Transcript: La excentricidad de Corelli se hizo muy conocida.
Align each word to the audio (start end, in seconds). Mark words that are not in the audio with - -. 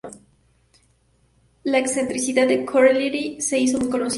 La 1.63 1.77
excentricidad 1.77 2.47
de 2.47 2.65
Corelli 2.65 3.39
se 3.39 3.59
hizo 3.59 3.77
muy 3.77 3.91
conocida. 3.91 4.09